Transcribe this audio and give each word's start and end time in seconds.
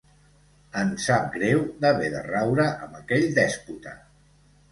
Em 0.83 0.93
sap 1.07 1.27
greu 1.35 1.59
d'haver 1.83 2.09
de 2.15 2.23
raure 2.29 2.65
amb 2.87 2.97
aquell 3.01 3.27
dèspota. 3.37 3.93